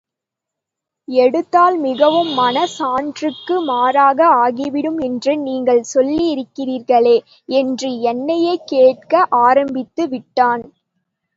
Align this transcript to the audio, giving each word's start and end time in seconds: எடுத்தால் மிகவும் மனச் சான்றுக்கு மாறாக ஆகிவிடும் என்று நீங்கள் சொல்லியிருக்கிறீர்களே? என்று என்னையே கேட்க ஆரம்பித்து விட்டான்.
எடுத்தால் 1.07 1.75
மிகவும் 1.79 2.31
மனச் 2.33 2.73
சான்றுக்கு 2.77 3.55
மாறாக 3.61 4.19
ஆகிவிடும் 4.43 4.97
என்று 4.99 5.33
நீங்கள் 5.39 5.83
சொல்லியிருக்கிறீர்களே? 5.93 7.15
என்று 7.53 7.91
என்னையே 8.03 8.55
கேட்க 8.65 9.13
ஆரம்பித்து 9.43 10.05
விட்டான். 10.07 10.65